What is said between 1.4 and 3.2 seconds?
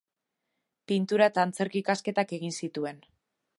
antzerki ikasketak egin zituen.